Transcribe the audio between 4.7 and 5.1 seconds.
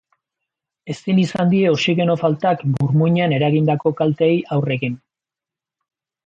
egin.